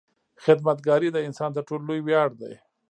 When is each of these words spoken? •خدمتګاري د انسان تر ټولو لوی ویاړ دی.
•خدمتګاري 0.43 1.09
د 1.11 1.17
انسان 1.27 1.49
تر 1.55 1.61
ټولو 1.67 1.83
لوی 1.89 2.01
ویاړ 2.03 2.29
دی. 2.41 2.53